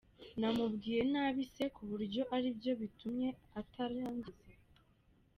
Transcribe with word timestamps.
Namubwiye 0.39 1.01
nabi 1.13 1.43
se 1.53 1.63
ku 1.75 1.81
buryo 1.89 2.21
aribyo 2.35 2.71
bitumye 2.81 3.29
atarangiza?. 3.59 4.51